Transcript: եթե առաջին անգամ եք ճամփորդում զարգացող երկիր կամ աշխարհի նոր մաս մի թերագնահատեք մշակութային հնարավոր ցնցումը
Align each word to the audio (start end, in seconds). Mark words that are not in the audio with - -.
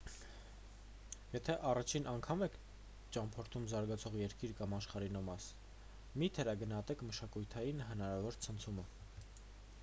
եթե 1.33 1.55
առաջին 1.71 2.07
անգամ 2.11 2.41
եք 2.45 2.55
ճամփորդում 3.17 3.67
զարգացող 3.75 4.17
երկիր 4.21 4.55
կամ 4.63 4.75
աշխարհի 4.79 5.11
նոր 5.17 5.25
մաս 5.29 5.51
մի 6.23 6.31
թերագնահատեք 6.39 7.07
մշակութային 7.11 7.85
հնարավոր 7.93 8.41
ցնցումը 8.49 8.89